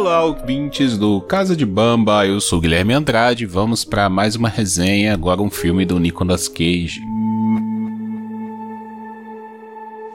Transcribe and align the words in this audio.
Olá, 0.00 0.22
ouvintes 0.22 0.96
do 0.96 1.20
Casa 1.20 1.56
de 1.56 1.66
Bamba, 1.66 2.24
eu 2.24 2.40
sou 2.40 2.60
Guilherme 2.60 2.94
Andrade. 2.94 3.44
Vamos 3.44 3.84
para 3.84 4.08
mais 4.08 4.36
uma 4.36 4.48
resenha, 4.48 5.12
agora 5.12 5.42
um 5.42 5.50
filme 5.50 5.84
do 5.84 5.98
Nicolas 5.98 6.46
Cage. 6.46 7.00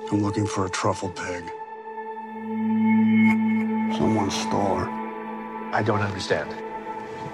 I'm 0.09 0.21
looking 0.21 0.46
for 0.46 0.68
a 0.68 0.69
truffle 0.69 1.09
pig. 1.09 1.43
Someone 3.97 4.32
stole 4.32 4.79
her. 4.79 4.89
I 5.77 5.84
don't 5.84 6.02
understand. 6.02 6.47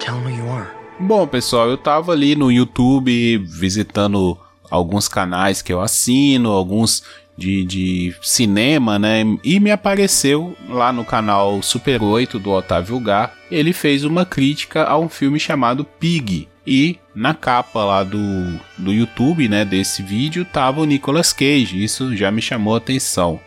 Tell 0.00 0.18
me 0.18 0.36
you 0.36 0.50
are. 0.50 0.66
Bom, 0.98 1.28
pessoal, 1.28 1.70
eu 1.70 1.78
tava 1.78 2.10
ali 2.10 2.34
no 2.34 2.50
YouTube 2.50 3.38
visitando 3.38 4.36
alguns 4.68 5.06
canais 5.06 5.62
que 5.62 5.72
eu 5.72 5.80
assino, 5.80 6.50
alguns 6.50 7.04
de, 7.40 7.64
de 7.64 8.14
cinema, 8.20 8.98
né? 8.98 9.24
E 9.42 9.58
me 9.58 9.70
apareceu 9.70 10.54
lá 10.68 10.92
no 10.92 11.06
canal 11.06 11.62
Super 11.62 12.02
8 12.02 12.38
do 12.38 12.50
Otávio 12.50 13.00
Gá. 13.00 13.32
Ele 13.50 13.72
fez 13.72 14.04
uma 14.04 14.26
crítica 14.26 14.84
a 14.84 14.98
um 14.98 15.08
filme 15.08 15.40
chamado 15.40 15.82
Pig. 15.82 16.46
E 16.66 16.98
na 17.14 17.32
capa 17.32 17.82
lá 17.82 18.04
do, 18.04 18.60
do 18.76 18.92
YouTube, 18.92 19.48
né, 19.48 19.64
desse 19.64 20.02
vídeo, 20.02 20.44
tava 20.44 20.82
o 20.82 20.84
Nicolas 20.84 21.32
Cage. 21.32 21.82
Isso 21.82 22.14
já 22.14 22.30
me 22.30 22.42
chamou 22.42 22.74
a 22.74 22.78
atenção. 22.78 23.40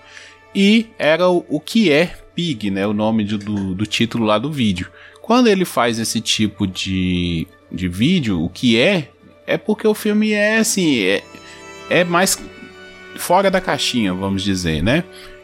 E 0.56 0.88
era 0.98 1.30
o, 1.30 1.46
o 1.48 1.60
que 1.60 1.92
é 1.92 2.16
Pig, 2.36 2.72
né? 2.72 2.88
O 2.88 2.94
nome 2.94 3.24
do, 3.24 3.38
do, 3.38 3.76
do 3.76 3.86
título 3.86 4.26
lá 4.26 4.40
do 4.40 4.52
vídeo. 4.52 4.90
Quando 5.22 5.48
ele 5.48 5.66
faz 5.66 6.00
esse 6.00 6.20
tipo 6.20 6.66
de, 6.66 7.48
de 7.72 7.88
vídeo, 7.88 8.44
o 8.44 8.50
que 8.50 8.78
é, 8.80 9.10
é 9.46 9.56
porque 9.56 9.88
o 9.88 9.94
filme 9.94 10.32
é 10.32 10.58
assim, 10.58 11.00
é, 11.04 11.24
é 11.92 12.04
mais 12.04 12.36
fora 13.16 13.50
da 13.50 13.62
caixinha, 13.62 14.14
vamos 14.14 14.44
dizer, 14.44 14.84
né? 14.84 15.04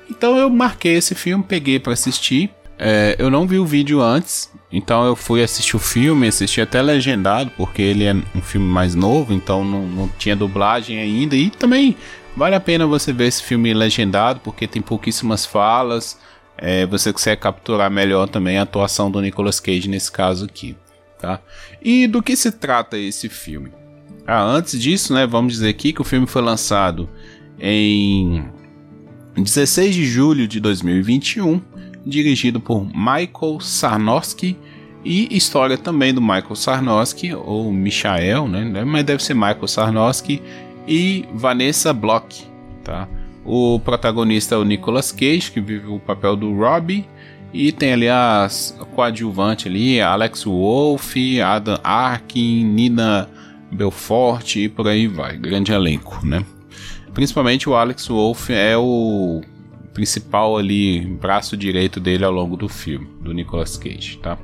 Então 0.09 0.37
eu 0.37 0.49
marquei 0.49 0.95
esse 0.95 1.13
filme, 1.13 1.43
peguei 1.43 1.79
para 1.79 1.93
assistir. 1.93 2.49
É, 2.77 3.15
eu 3.19 3.29
não 3.29 3.45
vi 3.45 3.59
o 3.59 3.65
vídeo 3.65 4.01
antes, 4.01 4.49
então 4.71 5.05
eu 5.05 5.13
fui 5.15 5.43
assistir 5.43 5.75
o 5.75 5.79
filme, 5.79 6.27
assisti 6.27 6.61
até 6.61 6.81
legendado, 6.81 7.51
porque 7.57 7.81
ele 7.81 8.05
é 8.05 8.13
um 8.13 8.41
filme 8.41 8.65
mais 8.65 8.95
novo, 8.95 9.33
então 9.33 9.65
não, 9.65 9.85
não 9.85 10.07
tinha 10.17 10.35
dublagem 10.35 10.97
ainda. 10.97 11.35
E 11.35 11.49
também 11.49 11.97
vale 12.37 12.55
a 12.55 12.59
pena 12.59 12.87
você 12.87 13.11
ver 13.11 13.27
esse 13.27 13.43
filme 13.43 13.73
legendado, 13.73 14.39
porque 14.41 14.65
tem 14.65 14.81
pouquíssimas 14.81 15.45
falas. 15.45 16.17
É, 16.57 16.85
você 16.85 17.11
consegue 17.11 17.41
capturar 17.41 17.91
melhor 17.91 18.27
também 18.27 18.57
a 18.57 18.63
atuação 18.63 19.11
do 19.11 19.21
Nicolas 19.21 19.59
Cage 19.59 19.89
nesse 19.89 20.11
caso 20.11 20.45
aqui. 20.45 20.75
Tá? 21.19 21.41
E 21.81 22.07
do 22.07 22.23
que 22.23 22.35
se 22.35 22.49
trata 22.49 22.97
esse 22.97 23.27
filme? 23.27 23.73
Ah, 24.25 24.41
antes 24.41 24.79
disso, 24.79 25.13
né, 25.13 25.27
vamos 25.27 25.53
dizer 25.53 25.69
aqui 25.69 25.91
que 25.91 26.01
o 26.01 26.05
filme 26.05 26.27
foi 26.27 26.41
lançado 26.41 27.09
em 27.59 28.43
16 29.35 29.95
de 29.95 30.05
julho 30.05 30.47
de 30.47 30.59
2021, 30.59 31.61
dirigido 32.05 32.59
por 32.59 32.85
Michael 32.85 33.59
Sarnowski 33.59 34.57
e 35.03 35.35
história 35.35 35.77
também 35.77 36.13
do 36.13 36.21
Michael 36.21 36.55
Sarnowski 36.55 37.33
ou 37.33 37.71
Michael, 37.71 38.47
né? 38.47 38.83
Mas 38.83 39.03
deve 39.03 39.23
ser 39.23 39.33
Michael 39.33 39.67
Sarnowski 39.67 40.41
e 40.87 41.25
Vanessa 41.33 41.93
Block, 41.93 42.43
tá? 42.83 43.07
O 43.45 43.79
protagonista 43.79 44.55
é 44.55 44.57
o 44.57 44.63
Nicolas 44.63 45.11
Cage, 45.11 45.51
que 45.51 45.61
vive 45.61 45.87
o 45.87 45.99
papel 45.99 46.35
do 46.35 46.53
Robbie, 46.53 47.05
e 47.53 47.71
tem 47.71 47.93
ali 47.93 48.09
a 48.09 48.47
coadjuvante 48.93 49.67
ali, 49.67 49.99
Alex 50.01 50.43
Wolff, 50.43 51.41
Adam 51.41 51.79
Arkin, 51.83 52.63
Nina 52.63 53.29
Belfort 53.71 54.55
e 54.55 54.69
por 54.69 54.87
aí 54.87 55.07
vai, 55.07 55.37
grande 55.37 55.71
elenco, 55.71 56.25
né? 56.25 56.43
Principalmente 57.13 57.67
o 57.67 57.75
Alex 57.75 58.07
Wolff 58.07 58.53
é 58.53 58.77
o 58.77 59.41
principal 59.93 60.57
ali, 60.57 61.01
braço 61.01 61.57
direito 61.57 61.99
dele 61.99 62.23
ao 62.23 62.31
longo 62.31 62.55
do 62.55 62.69
filme, 62.69 63.07
do 63.21 63.33
Nicolas 63.33 63.75
Cage, 63.75 64.17
tá? 64.17 64.37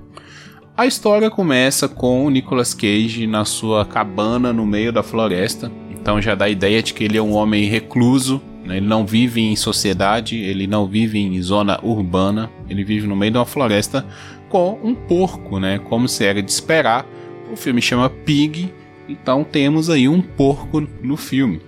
A 0.75 0.85
história 0.85 1.31
começa 1.31 1.87
com 1.87 2.25
o 2.25 2.29
Nicolas 2.29 2.73
Cage 2.73 3.25
na 3.25 3.45
sua 3.45 3.85
cabana 3.85 4.51
no 4.51 4.65
meio 4.65 4.91
da 4.91 5.01
floresta. 5.01 5.71
Então 5.89 6.21
já 6.21 6.35
dá 6.35 6.45
a 6.45 6.49
ideia 6.49 6.83
de 6.83 6.93
que 6.93 7.05
ele 7.05 7.17
é 7.17 7.21
um 7.21 7.33
homem 7.33 7.63
recluso, 7.63 8.41
né? 8.65 8.77
ele 8.77 8.85
não 8.85 9.05
vive 9.05 9.41
em 9.41 9.55
sociedade, 9.55 10.35
ele 10.35 10.67
não 10.67 10.85
vive 10.85 11.17
em 11.17 11.41
zona 11.41 11.79
urbana, 11.81 12.51
ele 12.69 12.83
vive 12.83 13.07
no 13.07 13.15
meio 13.15 13.31
de 13.31 13.37
uma 13.37 13.45
floresta 13.45 14.05
com 14.49 14.77
um 14.83 14.93
porco, 14.93 15.59
né? 15.59 15.79
Como 15.79 16.09
se 16.09 16.25
era 16.25 16.43
de 16.43 16.51
esperar. 16.51 17.07
O 17.49 17.55
filme 17.55 17.81
chama 17.81 18.09
Pig, 18.09 18.73
então 19.07 19.45
temos 19.45 19.89
aí 19.89 20.09
um 20.09 20.21
porco 20.21 20.85
no 21.01 21.15
filme 21.15 21.61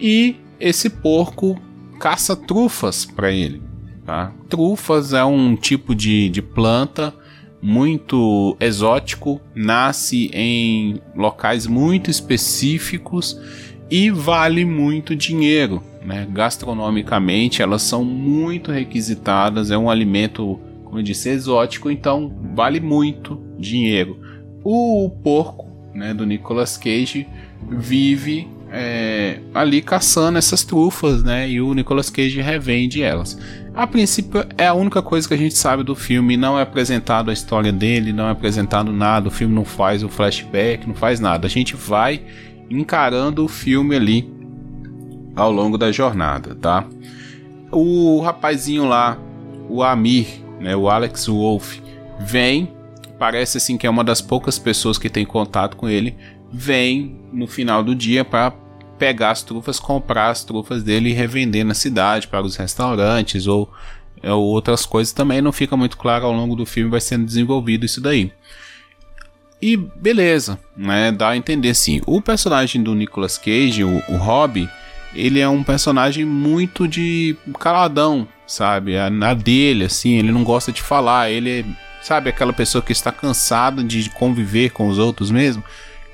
e 0.00 0.36
esse 0.58 0.88
porco 0.88 1.60
caça 1.98 2.34
trufas 2.34 3.04
para 3.04 3.30
ele. 3.30 3.62
Tá? 4.04 4.32
Trufas 4.48 5.12
é 5.12 5.24
um 5.24 5.54
tipo 5.54 5.94
de, 5.94 6.28
de 6.30 6.40
planta 6.40 7.14
muito 7.62 8.56
exótico, 8.58 9.40
nasce 9.54 10.30
em 10.32 11.00
locais 11.14 11.66
muito 11.66 12.10
específicos 12.10 13.38
e 13.90 14.10
vale 14.10 14.64
muito 14.64 15.14
dinheiro. 15.14 15.82
Né? 16.04 16.26
Gastronomicamente, 16.30 17.60
elas 17.60 17.82
são 17.82 18.02
muito 18.02 18.72
requisitadas, 18.72 19.70
é 19.70 19.76
um 19.76 19.90
alimento, 19.90 20.58
como 20.84 20.98
eu 20.98 21.02
disse, 21.02 21.28
exótico, 21.28 21.90
então 21.90 22.34
vale 22.54 22.80
muito 22.80 23.38
dinheiro. 23.58 24.18
O 24.64 25.10
porco 25.22 25.68
né, 25.94 26.14
do 26.14 26.24
Nicolas 26.24 26.76
Cage 26.78 27.26
vive 27.68 28.48
é, 28.72 29.40
ali 29.52 29.82
caçando 29.82 30.38
essas 30.38 30.64
trufas, 30.64 31.22
né? 31.22 31.48
E 31.48 31.60
o 31.60 31.74
Nicolas 31.74 32.08
Cage 32.08 32.40
revende 32.40 33.02
elas. 33.02 33.38
A 33.74 33.86
princípio 33.86 34.44
é 34.56 34.66
a 34.66 34.74
única 34.74 35.02
coisa 35.02 35.26
que 35.26 35.34
a 35.34 35.36
gente 35.36 35.56
sabe 35.56 35.82
do 35.82 35.94
filme, 35.94 36.36
não 36.36 36.58
é 36.58 36.62
apresentado 36.62 37.30
a 37.30 37.32
história 37.32 37.72
dele, 37.72 38.12
não 38.12 38.26
é 38.26 38.30
apresentado 38.30 38.92
nada, 38.92 39.28
o 39.28 39.30
filme 39.30 39.54
não 39.54 39.64
faz 39.64 40.02
o 40.02 40.08
flashback, 40.08 40.86
não 40.86 40.94
faz 40.94 41.20
nada. 41.20 41.46
A 41.46 41.50
gente 41.50 41.76
vai 41.76 42.22
encarando 42.68 43.44
o 43.44 43.48
filme 43.48 43.96
ali 43.96 44.30
ao 45.34 45.50
longo 45.50 45.78
da 45.78 45.90
jornada, 45.90 46.54
tá? 46.54 46.84
O 47.72 48.20
rapazinho 48.20 48.86
lá, 48.86 49.18
o 49.68 49.82
Amir, 49.82 50.26
né, 50.60 50.76
o 50.76 50.88
Alex 50.88 51.26
Wolf, 51.26 51.78
vem, 52.18 52.72
parece 53.18 53.56
assim 53.58 53.78
que 53.78 53.86
é 53.86 53.90
uma 53.90 54.04
das 54.04 54.20
poucas 54.20 54.58
pessoas 54.58 54.98
que 54.98 55.08
tem 55.08 55.24
contato 55.24 55.76
com 55.76 55.88
ele, 55.88 56.16
vem 56.52 57.16
no 57.32 57.46
final 57.46 57.82
do 57.82 57.94
dia 57.94 58.24
para 58.24 58.52
pegar 58.98 59.30
as 59.30 59.42
trufas, 59.42 59.80
comprar 59.80 60.28
as 60.28 60.44
trufas 60.44 60.82
dele 60.82 61.10
e 61.10 61.14
revender 61.14 61.64
na 61.64 61.74
cidade 61.74 62.28
para 62.28 62.44
os 62.44 62.56
restaurantes 62.56 63.46
ou, 63.46 63.72
ou 64.22 64.44
outras 64.44 64.84
coisas 64.84 65.12
também. 65.12 65.40
Não 65.40 65.52
fica 65.52 65.76
muito 65.76 65.96
claro 65.96 66.26
ao 66.26 66.32
longo 66.32 66.54
do 66.54 66.66
filme, 66.66 66.90
vai 66.90 67.00
sendo 67.00 67.24
desenvolvido 67.24 67.86
isso 67.86 68.00
daí. 68.00 68.32
E 69.62 69.76
beleza, 69.76 70.58
né? 70.76 71.12
Dá 71.12 71.30
a 71.30 71.36
entender 71.36 71.74
sim. 71.74 72.00
O 72.06 72.20
personagem 72.20 72.82
do 72.82 72.94
Nicolas 72.94 73.36
Cage, 73.36 73.84
o, 73.84 74.02
o 74.08 74.16
Robbie, 74.16 74.68
ele 75.14 75.40
é 75.40 75.48
um 75.48 75.62
personagem 75.62 76.24
muito 76.24 76.88
de 76.88 77.36
caladão, 77.58 78.26
sabe? 78.46 78.96
A, 78.96 79.06
a 79.06 79.34
dele, 79.34 79.84
assim, 79.84 80.14
ele 80.14 80.32
não 80.32 80.44
gosta 80.44 80.72
de 80.72 80.80
falar, 80.80 81.30
ele 81.30 81.60
é, 81.60 81.64
sabe, 82.02 82.30
aquela 82.30 82.52
pessoa 82.52 82.82
que 82.82 82.92
está 82.92 83.12
cansada 83.12 83.82
de 83.82 84.08
conviver 84.10 84.70
com 84.70 84.88
os 84.88 84.98
outros 84.98 85.30
mesmo. 85.30 85.62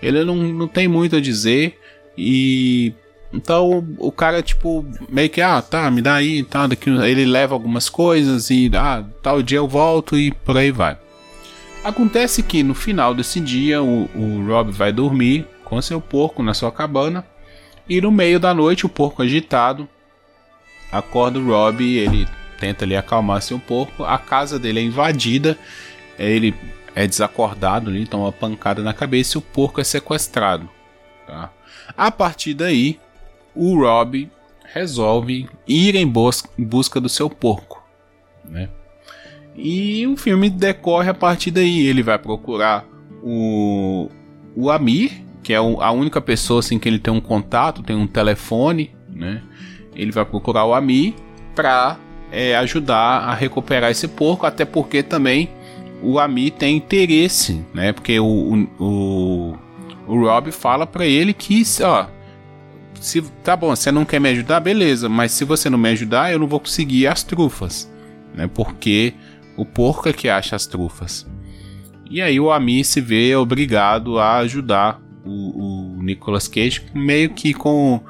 Ele 0.02 0.24
não, 0.24 0.36
não 0.36 0.68
tem 0.68 0.86
muito 0.86 1.16
a 1.16 1.20
dizer 1.20 1.78
e 2.16 2.92
então 3.32 3.86
o 3.98 4.10
cara, 4.10 4.42
tipo, 4.42 4.84
meio 5.08 5.28
que, 5.28 5.40
ah, 5.40 5.60
tá, 5.60 5.90
me 5.90 6.00
dá 6.00 6.14
aí, 6.14 6.42
tá, 6.42 6.66
daqui, 6.66 6.88
ele 6.88 7.24
leva 7.24 7.54
algumas 7.54 7.88
coisas 7.88 8.50
e, 8.50 8.70
ah, 8.74 9.04
tal 9.22 9.42
dia 9.42 9.58
eu 9.58 9.68
volto 9.68 10.16
e 10.16 10.30
por 10.30 10.56
aí 10.56 10.70
vai. 10.70 10.96
Acontece 11.84 12.42
que 12.42 12.62
no 12.62 12.74
final 12.74 13.14
desse 13.14 13.38
dia 13.40 13.82
o, 13.82 14.08
o 14.14 14.46
Rob 14.46 14.72
vai 14.72 14.92
dormir 14.92 15.46
com 15.64 15.80
seu 15.82 16.00
porco 16.00 16.42
na 16.42 16.54
sua 16.54 16.72
cabana 16.72 17.24
e 17.88 18.00
no 18.00 18.10
meio 18.10 18.40
da 18.40 18.54
noite 18.54 18.86
o 18.86 18.88
porco 18.88 19.22
agitado 19.22 19.88
acorda 20.90 21.38
o 21.38 21.46
Rob 21.46 21.84
e 21.84 21.98
ele 21.98 22.26
tenta 22.58 22.84
ali 22.84 22.96
acalmar 22.96 23.42
seu 23.42 23.58
porco. 23.58 24.04
A 24.04 24.18
casa 24.18 24.58
dele 24.58 24.80
é 24.80 24.82
invadida, 24.82 25.58
ele 26.18 26.54
é 26.96 27.06
desacordado 27.06 27.90
ali, 27.90 28.06
toma 28.06 28.24
uma 28.24 28.32
pancada 28.32 28.82
na 28.82 28.94
cabeça 28.94 29.36
e 29.36 29.38
o 29.38 29.42
porco 29.42 29.82
é 29.82 29.84
sequestrado. 29.84 30.66
Tá? 31.26 31.52
A 31.94 32.10
partir 32.10 32.54
daí, 32.54 32.98
o 33.54 33.78
Rob 33.78 34.30
resolve 34.72 35.46
ir 35.68 35.94
em, 35.94 36.10
busca 36.10 36.98
do 36.98 37.08
seu 37.10 37.28
porco. 37.28 37.84
Né? 38.42 38.70
E 39.54 40.06
o 40.06 40.16
filme 40.16 40.48
decorre 40.48 41.10
a 41.10 41.14
partir 41.14 41.50
daí. 41.50 41.86
Ele 41.86 42.02
vai 42.02 42.18
procurar 42.18 42.86
o, 43.22 44.08
o 44.56 44.70
Amir, 44.70 45.22
que 45.42 45.52
é 45.52 45.56
a 45.56 45.90
única 45.90 46.20
pessoa 46.20 46.60
assim, 46.60 46.78
que 46.78 46.88
ele 46.88 46.98
tem 46.98 47.12
um 47.12 47.20
contato, 47.20 47.82
tem 47.82 47.94
um 47.94 48.06
telefone. 48.06 48.96
Né? 49.10 49.42
Ele 49.94 50.12
vai 50.12 50.24
procurar 50.24 50.64
o 50.64 50.72
Amir 50.72 51.12
para 51.54 51.98
é, 52.32 52.56
ajudar 52.56 53.20
a 53.20 53.34
recuperar 53.34 53.90
esse 53.90 54.08
porco, 54.08 54.46
até 54.46 54.64
porque 54.64 55.02
também 55.02 55.50
o 56.06 56.18
Ami 56.20 56.50
tem 56.50 56.76
interesse, 56.76 57.64
né? 57.74 57.92
Porque 57.92 58.18
o, 58.20 58.68
o, 58.78 59.56
o 60.06 60.20
Rob 60.20 60.52
fala 60.52 60.86
para 60.86 61.04
ele 61.04 61.32
que, 61.32 61.62
ó, 61.82 62.06
se 63.00 63.20
tá 63.42 63.56
bom, 63.56 63.74
você 63.74 63.90
não 63.90 64.04
quer 64.04 64.20
me 64.20 64.28
ajudar, 64.28 64.60
beleza, 64.60 65.08
mas 65.08 65.32
se 65.32 65.44
você 65.44 65.68
não 65.68 65.78
me 65.78 65.88
ajudar, 65.90 66.32
eu 66.32 66.38
não 66.38 66.46
vou 66.46 66.60
conseguir 66.60 67.06
as 67.06 67.22
trufas, 67.22 67.90
né? 68.34 68.46
Porque 68.46 69.14
O 69.56 69.64
porco 69.64 70.08
é 70.08 70.12
que 70.12 70.28
acha 70.28 70.54
as 70.54 70.66
trufas. 70.66 71.26
E 72.10 72.20
aí 72.20 72.38
o 72.38 72.52
Ami 72.52 72.84
se 72.84 73.00
vê 73.00 73.34
obrigado 73.34 74.18
a 74.18 74.36
ajudar 74.38 75.00
o, 75.24 75.96
o 75.96 76.02
Nicolas 76.02 76.46
Cage 76.46 76.82
meio 76.94 77.30
que 77.30 77.54
com 77.54 78.00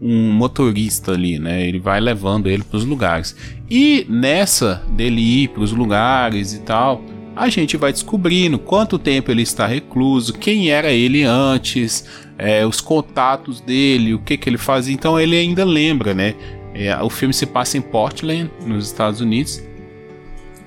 um 0.00 0.30
motorista 0.32 1.12
ali, 1.12 1.38
né? 1.38 1.66
Ele 1.66 1.78
vai 1.78 2.00
levando 2.00 2.48
ele 2.48 2.64
para 2.64 2.76
os 2.76 2.84
lugares. 2.84 3.34
E 3.70 4.04
nessa 4.10 4.82
dele 4.90 5.20
ir 5.20 5.48
para 5.48 5.62
os 5.62 5.72
lugares 5.72 6.52
e 6.52 6.60
tal, 6.60 7.02
a 7.36 7.50
gente 7.50 7.76
vai 7.76 7.92
descobrindo 7.92 8.58
quanto 8.58 8.98
tempo 8.98 9.30
ele 9.30 9.42
está 9.42 9.66
recluso, 9.66 10.32
quem 10.32 10.70
era 10.70 10.90
ele 10.90 11.22
antes, 11.22 12.06
é, 12.38 12.66
os 12.66 12.80
contatos 12.80 13.60
dele, 13.60 14.14
o 14.14 14.18
que, 14.18 14.38
que 14.38 14.48
ele 14.48 14.56
fazia. 14.56 14.94
Então 14.94 15.20
ele 15.20 15.36
ainda 15.36 15.62
lembra, 15.62 16.14
né? 16.14 16.34
É, 16.74 16.96
o 17.02 17.10
filme 17.10 17.34
se 17.34 17.44
passa 17.44 17.76
em 17.76 17.82
Portland, 17.82 18.50
nos 18.66 18.86
Estados 18.86 19.20
Unidos, 19.20 19.62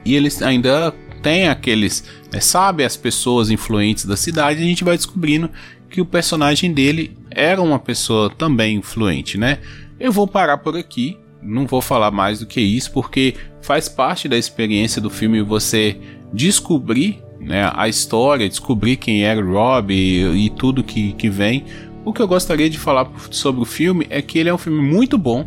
e 0.06 0.16
ele 0.16 0.30
ainda 0.44 0.94
tem 1.21 1.48
aqueles, 1.48 2.04
né, 2.31 2.39
sabe, 2.39 2.83
as 2.83 2.95
pessoas 2.95 3.50
influentes 3.50 4.06
da 4.06 4.15
cidade. 4.15 4.60
E 4.60 4.63
a 4.63 4.68
gente 4.68 4.83
vai 4.83 4.95
descobrindo 4.95 5.50
que 5.89 6.00
o 6.00 6.06
personagem 6.06 6.72
dele 6.72 7.18
era 7.31 7.62
uma 7.62 7.80
pessoa 7.80 8.30
também 8.30 8.77
influente, 8.77 9.38
né? 9.38 9.57
Eu 10.00 10.12
vou 10.12 10.27
parar 10.27 10.60
por 10.60 10.77
aqui, 10.77 11.18
não 11.42 11.65
vou 11.65 11.81
falar 11.81 12.12
mais 12.12 12.39
do 12.39 12.45
que 12.45 12.62
isso, 12.62 12.92
porque 12.92 13.36
faz 13.62 13.89
parte 13.89 14.27
da 14.27 14.38
experiência 14.38 15.01
do 15.01 15.10
filme 15.10 15.42
você 15.42 15.98
descobrir 16.34 17.22
né, 17.40 17.72
a 17.74 17.88
história, 17.88 18.48
descobrir 18.48 18.98
quem 18.98 19.24
era 19.24 19.44
o 19.44 19.54
Rob 19.54 19.94
e, 19.94 20.46
e 20.46 20.50
tudo 20.50 20.84
que, 20.84 21.14
que 21.14 21.30
vem. 21.30 21.66
O 22.06 22.14
que 22.14 22.22
eu 22.22 22.28
gostaria 22.28 22.70
de 22.70 22.78
falar 22.78 23.10
sobre 23.31 23.62
o 23.62 23.66
filme 23.66 24.08
é 24.10 24.22
que 24.22 24.40
ele 24.40 24.50
é 24.50 24.54
um 24.54 24.58
filme 24.58 24.81
muito 24.81 25.18
bom, 25.18 25.46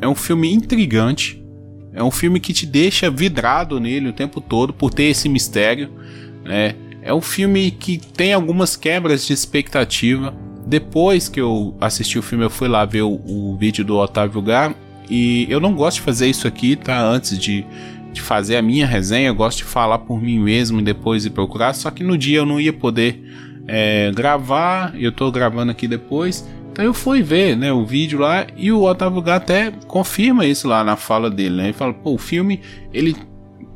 é 0.00 0.08
um 0.08 0.14
filme 0.14 0.52
intrigante, 0.52 1.42
é 1.92 2.02
um 2.02 2.10
filme 2.10 2.40
que 2.40 2.52
te 2.52 2.66
deixa 2.66 3.10
vidrado 3.10 3.78
nele 3.78 4.08
o 4.08 4.12
tempo 4.12 4.40
todo 4.40 4.72
por 4.72 4.92
ter 4.92 5.04
esse 5.04 5.28
mistério, 5.28 5.90
né? 6.44 6.74
É 7.00 7.12
um 7.12 7.20
filme 7.20 7.70
que 7.70 7.98
tem 7.98 8.32
algumas 8.32 8.76
quebras 8.76 9.26
de 9.26 9.34
expectativa. 9.34 10.34
Depois 10.66 11.28
que 11.28 11.38
eu 11.38 11.76
assisti 11.78 12.18
o 12.18 12.22
filme, 12.22 12.44
eu 12.44 12.50
fui 12.50 12.66
lá 12.66 12.86
ver 12.86 13.02
o, 13.02 13.20
o 13.26 13.56
vídeo 13.58 13.84
do 13.84 13.96
Otávio 13.98 14.40
Gar. 14.40 14.74
E 15.10 15.46
eu 15.50 15.60
não 15.60 15.74
gosto 15.74 15.96
de 15.96 16.02
fazer 16.02 16.28
isso 16.28 16.48
aqui, 16.48 16.76
tá? 16.76 16.98
Antes 16.98 17.38
de, 17.38 17.66
de 18.14 18.22
fazer 18.22 18.56
a 18.56 18.62
minha 18.62 18.86
resenha, 18.86 19.28
eu 19.28 19.34
gosto 19.34 19.58
de 19.58 19.64
falar 19.64 19.98
por 19.98 20.22
mim 20.22 20.38
mesmo 20.38 20.80
e 20.80 20.82
depois 20.82 21.26
ir 21.26 21.30
procurar. 21.30 21.74
Só 21.74 21.90
que 21.90 22.02
no 22.02 22.16
dia 22.16 22.38
eu 22.38 22.46
não 22.46 22.60
ia 22.60 22.72
poder 22.72 23.22
é, 23.66 24.10
gravar, 24.14 24.94
eu 24.96 25.12
tô 25.12 25.30
gravando 25.30 25.72
aqui 25.72 25.86
depois. 25.86 26.48
Então 26.72 26.84
eu 26.84 26.94
fui 26.94 27.22
ver 27.22 27.56
né, 27.56 27.72
o 27.72 27.84
vídeo 27.84 28.18
lá 28.18 28.46
e 28.56 28.72
o 28.72 28.82
Otávio 28.82 29.20
Gar 29.20 29.36
até 29.36 29.72
confirma 29.86 30.46
isso 30.46 30.66
lá 30.66 30.82
na 30.82 30.96
fala 30.96 31.30
dele. 31.30 31.56
Né? 31.56 31.64
Ele 31.64 31.72
fala: 31.72 31.92
pô, 31.92 32.14
o 32.14 32.18
filme, 32.18 32.60
ele, 32.92 33.16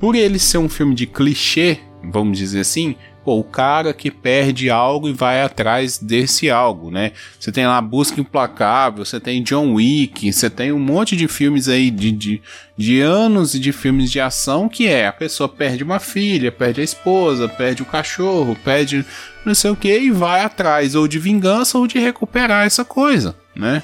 por 0.00 0.14
ele 0.14 0.38
ser 0.38 0.58
um 0.58 0.69
filme 0.69 0.94
de 0.94 1.06
clichê, 1.06 1.79
vamos 2.12 2.38
dizer 2.38 2.61
assim, 2.61 2.96
pô, 3.28 3.38
o 3.38 3.44
cara 3.44 3.92
que 3.92 4.10
perde 4.10 4.70
algo 4.70 5.06
e 5.06 5.12
vai 5.12 5.42
atrás 5.42 5.98
desse 5.98 6.48
algo, 6.48 6.90
né? 6.90 7.12
Você 7.38 7.52
tem 7.52 7.66
lá 7.66 7.78
Busca 7.78 8.19
Implacável, 8.19 9.04
você 9.04 9.20
tem 9.20 9.42
John 9.42 9.75
Wick, 9.75 10.32
você 10.32 10.48
tem 10.48 10.72
um 10.72 10.78
monte 10.78 11.14
de 11.14 11.28
filmes 11.28 11.69
aí 11.69 11.90
de, 11.90 12.10
de, 12.10 12.42
de 12.75 13.02
anos 13.02 13.52
e 13.52 13.58
de 13.58 13.70
filmes 13.70 14.10
de 14.10 14.19
ação 14.19 14.66
que 14.66 14.88
é 14.88 15.08
a 15.08 15.12
pessoa 15.12 15.46
perde 15.46 15.84
uma 15.84 15.98
filha, 15.98 16.50
perde 16.50 16.80
a 16.80 16.84
esposa, 16.84 17.46
perde 17.46 17.82
o 17.82 17.84
cachorro, 17.84 18.56
perde 18.64 19.04
não 19.44 19.54
sei 19.54 19.72
o 19.72 19.76
que 19.76 19.94
e 19.94 20.10
vai 20.10 20.40
atrás 20.40 20.94
ou 20.94 21.06
de 21.06 21.19
vingança 21.19 21.76
ou 21.76 21.86
de 21.86 21.98
recuperar 21.98 22.64
essa 22.64 22.82
coisa, 22.82 23.36
né? 23.54 23.82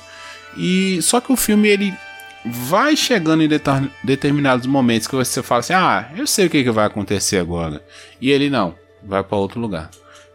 E 0.56 1.02
só 1.02 1.20
que 1.20 1.30
o 1.30 1.36
filme 1.36 1.68
ele 1.68 1.92
vai 2.46 2.96
chegando 2.96 3.42
em 3.42 3.48
determinados 4.02 4.66
momentos 4.66 5.06
que 5.06 5.14
você 5.14 5.42
fala 5.42 5.60
assim: 5.60 5.74
"Ah, 5.74 6.10
eu 6.16 6.26
sei 6.26 6.46
o 6.46 6.50
que, 6.50 6.64
que 6.64 6.70
vai 6.70 6.86
acontecer 6.86 7.36
agora". 7.36 7.84
E 8.18 8.30
ele 8.30 8.48
não 8.48 8.82
vai 9.04 9.22
para 9.22 9.36
outro 9.36 9.60
lugar. 9.60 9.90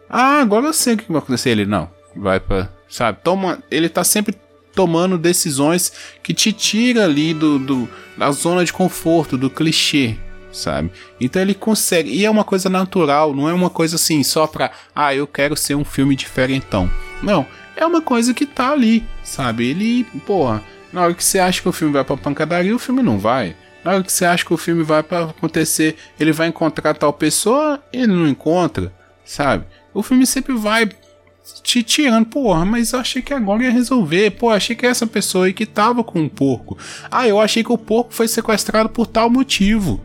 Ah, 0.08 0.40
agora 0.40 0.66
eu 0.66 0.72
sei 0.72 0.94
o 0.94 0.96
que 0.96 1.10
vai 1.10 1.18
acontecer. 1.20 1.50
Ele 1.50 1.66
não, 1.66 1.88
vai 2.14 2.40
para, 2.40 2.70
sabe? 2.88 3.18
Toma, 3.22 3.62
ele 3.70 3.88
tá 3.88 4.02
sempre 4.04 4.36
tomando 4.74 5.18
decisões 5.18 5.92
que 6.22 6.32
te 6.32 6.52
tira 6.52 7.04
ali 7.04 7.34
do, 7.34 7.58
do 7.58 7.88
da 8.16 8.30
zona 8.30 8.64
de 8.64 8.72
conforto, 8.72 9.36
do 9.36 9.50
clichê, 9.50 10.16
sabe? 10.52 10.90
Então 11.20 11.40
ele 11.40 11.54
consegue, 11.54 12.10
e 12.10 12.24
é 12.24 12.30
uma 12.30 12.44
coisa 12.44 12.68
natural, 12.68 13.34
não 13.34 13.48
é 13.48 13.52
uma 13.52 13.70
coisa 13.70 13.96
assim 13.96 14.22
só 14.22 14.46
pra, 14.46 14.70
ah, 14.94 15.14
eu 15.14 15.26
quero 15.26 15.56
ser 15.56 15.74
um 15.74 15.84
filme 15.84 16.14
diferentão. 16.14 16.90
Não, 17.22 17.46
é 17.76 17.84
uma 17.84 18.00
coisa 18.00 18.34
que 18.34 18.46
tá 18.46 18.72
ali, 18.72 19.04
sabe? 19.22 19.66
Ele, 19.66 20.04
porra, 20.26 20.62
na 20.92 21.02
hora 21.02 21.14
que 21.14 21.24
você 21.24 21.38
acha 21.38 21.62
que 21.62 21.68
o 21.68 21.72
filme 21.72 21.94
vai 21.94 22.04
pra 22.04 22.16
pancadaria, 22.16 22.74
o 22.74 22.78
filme 22.78 23.02
não 23.02 23.18
vai. 23.18 23.56
Na 23.84 23.92
hora 23.92 24.02
que 24.02 24.12
você 24.12 24.24
acha 24.24 24.44
que 24.44 24.52
o 24.52 24.58
filme 24.58 24.82
vai 24.82 25.02
para 25.02 25.24
acontecer, 25.24 25.96
ele 26.18 26.32
vai 26.32 26.48
encontrar 26.48 26.94
tal 26.94 27.12
pessoa, 27.12 27.82
ele 27.92 28.08
não 28.08 28.28
encontra, 28.28 28.92
sabe? 29.24 29.64
O 29.94 30.02
filme 30.02 30.26
sempre 30.26 30.54
vai 30.54 30.88
te 31.62 31.82
tirando, 31.82 32.26
porra, 32.26 32.64
mas 32.64 32.92
eu 32.92 33.00
achei 33.00 33.22
que 33.22 33.34
agora 33.34 33.64
ia 33.64 33.70
resolver. 33.70 34.30
Pô, 34.32 34.50
achei 34.50 34.76
que 34.76 34.86
essa 34.86 35.06
pessoa 35.06 35.46
aí 35.46 35.52
que 35.52 35.66
tava 35.66 36.04
com 36.04 36.24
o 36.24 36.30
porco. 36.30 36.78
Ah, 37.10 37.26
eu 37.26 37.40
achei 37.40 37.64
que 37.64 37.72
o 37.72 37.78
porco 37.78 38.14
foi 38.14 38.28
sequestrado 38.28 38.88
por 38.88 39.06
tal 39.06 39.30
motivo. 39.30 40.00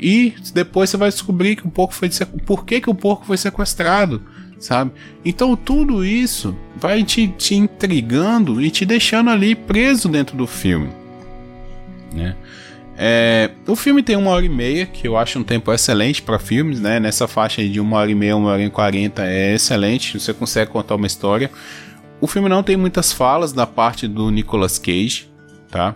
E 0.00 0.34
depois 0.54 0.90
você 0.90 0.96
vai 0.96 1.10
descobrir 1.10 1.56
que 1.56 1.66
o 1.66 1.70
porco 1.70 1.92
foi 1.92 2.08
por 2.46 2.64
que, 2.64 2.80
que 2.80 2.88
o 2.90 2.94
porco 2.94 3.26
foi 3.26 3.36
sequestrado, 3.36 4.22
sabe? 4.58 4.92
Então 5.24 5.56
tudo 5.56 6.04
isso 6.04 6.56
vai 6.76 7.02
te, 7.02 7.26
te 7.26 7.56
intrigando 7.56 8.62
e 8.62 8.70
te 8.70 8.86
deixando 8.86 9.30
ali 9.30 9.56
preso 9.56 10.08
dentro 10.08 10.36
do 10.36 10.46
filme, 10.46 10.90
né? 12.12 12.36
É, 13.00 13.52
o 13.64 13.76
filme 13.76 14.02
tem 14.02 14.16
uma 14.16 14.32
hora 14.32 14.44
e 14.44 14.48
meia, 14.48 14.84
que 14.84 15.06
eu 15.06 15.16
acho 15.16 15.38
um 15.38 15.44
tempo 15.44 15.72
excelente 15.72 16.20
para 16.20 16.36
filmes, 16.36 16.80
né? 16.80 16.98
Nessa 16.98 17.28
faixa 17.28 17.64
de 17.64 17.78
uma 17.78 17.96
hora 17.96 18.10
e 18.10 18.14
meia, 18.14 18.36
uma 18.36 18.50
hora 18.50 18.62
e 18.64 18.68
quarenta 18.68 19.24
é 19.24 19.54
excelente, 19.54 20.18
você 20.18 20.34
consegue 20.34 20.72
contar 20.72 20.96
uma 20.96 21.06
história. 21.06 21.48
O 22.20 22.26
filme 22.26 22.48
não 22.48 22.60
tem 22.60 22.76
muitas 22.76 23.12
falas 23.12 23.52
da 23.52 23.68
parte 23.68 24.08
do 24.08 24.30
Nicolas 24.32 24.80
Cage, 24.80 25.30
tá? 25.70 25.94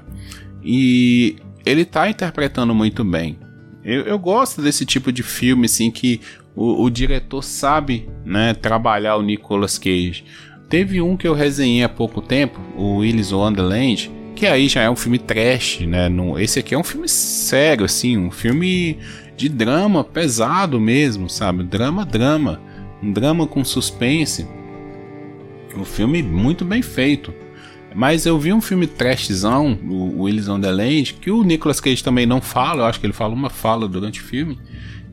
E 0.62 1.34
ele 1.66 1.84
tá 1.84 2.08
interpretando 2.08 2.72
muito 2.72 3.02
bem. 3.02 3.36
Eu, 3.82 4.02
eu 4.02 4.16
gosto 4.16 4.62
desse 4.62 4.86
tipo 4.86 5.10
de 5.10 5.24
filme, 5.24 5.66
assim, 5.66 5.90
que 5.90 6.20
o, 6.54 6.84
o 6.84 6.88
diretor 6.88 7.42
sabe, 7.42 8.08
né, 8.24 8.54
trabalhar 8.54 9.16
o 9.16 9.22
Nicolas 9.22 9.76
Cage. 9.76 10.24
Teve 10.68 11.02
um 11.02 11.16
que 11.16 11.26
eu 11.26 11.34
resenhei 11.34 11.82
há 11.82 11.88
pouco 11.88 12.22
tempo, 12.22 12.60
o 12.76 12.98
Willis 12.98 13.32
Wonderland, 13.32 14.08
que 14.34 14.46
aí 14.46 14.68
já 14.68 14.82
é 14.82 14.90
um 14.90 14.96
filme 14.96 15.18
trash, 15.18 15.80
né? 15.80 16.08
esse 16.38 16.58
aqui 16.58 16.74
é 16.74 16.78
um 16.78 16.84
filme 16.84 17.08
sério, 17.08 17.84
assim, 17.84 18.16
um 18.16 18.30
filme 18.30 18.98
de 19.36 19.48
drama 19.48 20.04
pesado 20.04 20.80
mesmo, 20.80 21.28
sabe? 21.28 21.62
Drama, 21.64 22.04
drama. 22.04 22.60
Um 23.02 23.12
drama 23.12 23.46
com 23.46 23.64
suspense. 23.64 24.46
Um 25.76 25.84
filme 25.84 26.22
muito 26.22 26.64
bem 26.64 26.82
feito. 26.82 27.32
Mas 27.94 28.24
eu 28.24 28.38
vi 28.38 28.52
um 28.52 28.60
filme 28.60 28.86
trashzão, 28.86 29.78
o 29.88 30.22
Willis 30.22 30.48
on 30.48 30.60
the 30.60 30.70
Land, 30.70 31.14
que 31.14 31.30
o 31.30 31.42
Nicolas 31.42 31.80
Cage 31.80 32.02
também 32.02 32.24
não 32.24 32.40
fala, 32.40 32.82
eu 32.82 32.86
acho 32.86 32.98
que 32.98 33.06
ele 33.06 33.12
fala 33.12 33.34
uma 33.34 33.50
fala 33.50 33.86
durante 33.86 34.20
o 34.20 34.24
filme. 34.24 34.58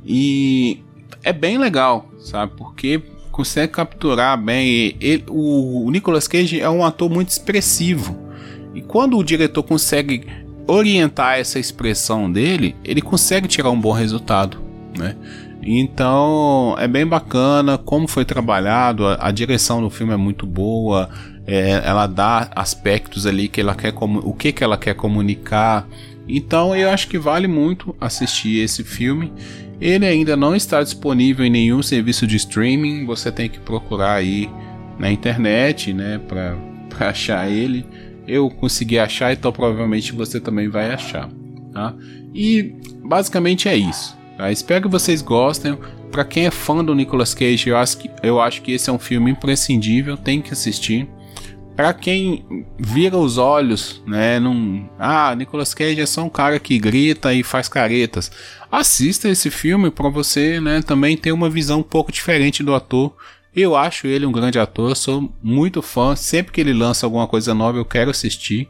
E 0.06 0.82
é 1.24 1.34
bem 1.34 1.58
legal, 1.58 2.10
sabe? 2.20 2.54
Porque 2.56 3.02
consegue 3.32 3.74
capturar 3.74 4.42
bem. 4.42 4.96
Ele, 5.00 5.24
o 5.28 5.90
Nicolas 5.92 6.28
Cage 6.28 6.60
é 6.60 6.70
um 6.70 6.84
ator 6.84 7.10
muito 7.10 7.30
expressivo. 7.30 8.29
E 8.74 8.82
quando 8.82 9.18
o 9.18 9.24
diretor 9.24 9.64
consegue 9.64 10.28
orientar 10.68 11.40
essa 11.40 11.58
expressão 11.58 12.32
dele, 12.32 12.76
ele 12.84 13.02
consegue 13.02 13.48
tirar 13.48 13.72
um 13.72 13.80
bom 13.80 13.92
resultado, 13.92 14.62
né? 14.98 15.16
Então 15.62 16.76
é 16.80 16.88
bem 16.88 17.06
bacana 17.06 17.78
como 17.78 18.08
foi 18.08 18.24
trabalhado, 18.24 19.06
a, 19.06 19.28
a 19.28 19.32
direção 19.32 19.82
do 19.82 19.90
filme 19.90 20.14
é 20.14 20.18
muito 20.18 20.46
boa, 20.46 21.10
é, 21.46 21.82
ela 21.84 22.08
dá 22.08 22.50
aspectos 22.56 23.26
ali 23.26 23.48
que 23.48 23.60
ela 23.60 23.76
quer 23.76 23.94
o 24.00 24.34
que, 24.34 24.52
que 24.52 24.64
ela 24.64 24.78
quer 24.78 24.94
comunicar. 24.94 25.88
Então 26.28 26.76
eu 26.76 26.90
acho 26.90 27.08
que 27.08 27.18
vale 27.18 27.48
muito 27.48 27.96
assistir 28.00 28.60
esse 28.60 28.84
filme. 28.84 29.34
Ele 29.82 30.06
ainda 30.06 30.36
não 30.36 30.56
está 30.56 30.84
disponível 30.84 31.44
em 31.46 31.50
nenhum 31.50 31.82
serviço 31.82 32.28
de 32.28 32.36
streaming, 32.36 33.06
você 33.06 33.32
tem 33.32 33.50
que 33.50 33.60
procurar 33.60 34.14
aí 34.14 34.50
na 34.98 35.12
internet, 35.12 35.94
né, 35.94 36.20
para 36.28 36.58
achar 37.08 37.50
ele 37.50 37.86
eu 38.30 38.50
consegui 38.50 39.00
achar, 39.00 39.34
então 39.34 39.52
provavelmente 39.52 40.14
você 40.14 40.40
também 40.40 40.70
vai 40.70 40.92
achar. 40.92 41.30
Tá? 41.74 41.94
E 42.34 42.76
basicamente 43.04 43.68
é 43.68 43.76
isso. 43.76 44.18
Tá? 44.38 44.52
Espero 44.52 44.84
que 44.84 44.88
vocês 44.88 45.22
gostem. 45.22 45.78
Para 46.12 46.26
quem 46.26 46.46
é 46.46 46.52
fã 46.52 46.84
do 46.84 46.96
Nicolas 46.96 47.34
Cage, 47.34 47.70
eu 47.70 47.78
acho, 47.78 47.98
que, 47.98 48.10
eu 48.24 48.42
acho 48.42 48.62
que 48.62 48.72
esse 48.72 48.90
é 48.90 48.94
um 48.94 49.00
filme 49.00 49.32
imprescindível, 49.32 50.18
tem 50.18 50.42
que 50.42 50.54
assistir. 50.54 51.08
Para 51.76 51.94
quem 51.94 52.46
vira 52.78 53.16
os 53.16 53.38
olhos, 53.38 54.04
né, 54.06 54.38
num, 54.40 54.90
ah, 55.00 55.34
Nicolas 55.36 55.74
Cage 55.74 56.02
é 56.02 56.06
só 56.06 56.24
um 56.24 56.30
cara 56.30 56.60
que 56.60 56.78
grita 56.78 57.34
e 57.34 57.42
faz 57.42 57.70
caretas. 57.70 58.32
Assista 58.72 59.30
esse 59.30 59.50
filme 59.50 59.90
para 59.90 60.10
você, 60.10 60.60
né, 60.60 60.82
também 60.82 61.16
ter 61.16 61.32
uma 61.32 61.50
visão 61.50 61.80
um 61.80 61.84
pouco 61.84 62.12
diferente 62.12 62.64
do 62.64 62.76
ator 62.76 63.16
eu 63.62 63.76
acho 63.76 64.08
ele 64.08 64.26
um 64.26 64.32
grande 64.32 64.60
ator, 64.60 64.96
sou 64.96 65.32
muito 65.42 65.82
fã. 65.82 66.16
Sempre 66.16 66.52
que 66.52 66.62
ele 66.62 66.74
lança 66.74 67.06
alguma 67.06 67.28
coisa 67.28 67.54
nova, 67.54 67.78
eu 67.78 67.86
quero 67.86 68.12
assistir. 68.12 68.68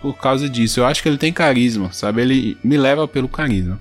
Por 0.00 0.16
causa 0.16 0.48
disso, 0.48 0.80
eu 0.80 0.86
acho 0.86 1.02
que 1.02 1.08
ele 1.08 1.16
tem 1.16 1.32
carisma, 1.32 1.92
sabe? 1.92 2.22
Ele 2.22 2.58
me 2.62 2.76
leva 2.76 3.08
pelo 3.08 3.28
carisma. 3.28 3.80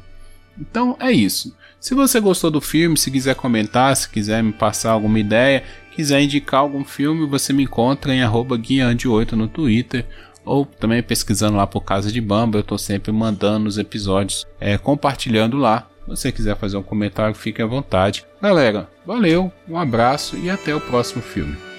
Então 0.59 0.95
é 0.99 1.11
isso. 1.11 1.55
Se 1.79 1.93
você 1.93 2.19
gostou 2.19 2.49
do 2.49 2.61
filme, 2.61 2.97
se 2.97 3.11
quiser 3.11 3.35
comentar, 3.35 3.93
se 3.95 4.07
quiser 4.07 4.41
me 4.41 4.53
passar 4.53 4.91
alguma 4.91 5.19
ideia, 5.19 5.63
quiser 5.93 6.21
indicar 6.21 6.61
algum 6.61 6.85
filme, 6.85 7.27
você 7.27 7.51
me 7.51 7.63
encontra 7.63 8.13
em 8.13 8.21
guiande8 8.21 9.33
no 9.33 9.49
Twitter 9.49 10.05
ou 10.45 10.65
também 10.65 11.01
pesquisando 11.03 11.57
lá 11.57 11.67
por 11.67 11.81
Casa 11.81 12.11
de 12.11 12.21
Bamba, 12.21 12.57
eu 12.57 12.61
estou 12.61 12.77
sempre 12.77 13.11
mandando 13.11 13.67
os 13.67 13.77
episódios, 13.77 14.45
é, 14.59 14.77
compartilhando 14.77 15.57
lá. 15.57 15.87
Se 16.03 16.09
você 16.09 16.31
quiser 16.31 16.57
fazer 16.57 16.77
um 16.77 16.83
comentário, 16.83 17.33
fique 17.33 17.61
à 17.61 17.65
vontade. 17.65 18.25
Galera, 18.41 18.89
valeu, 19.05 19.51
um 19.67 19.77
abraço 19.77 20.37
e 20.37 20.49
até 20.49 20.75
o 20.75 20.81
próximo 20.81 21.21
filme. 21.21 21.72